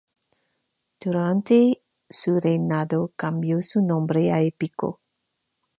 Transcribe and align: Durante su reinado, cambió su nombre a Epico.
Durante 0.99 1.83
su 2.09 2.39
reinado, 2.39 3.13
cambió 3.15 3.61
su 3.61 3.83
nombre 3.83 4.31
a 4.31 4.41
Epico. 4.41 4.99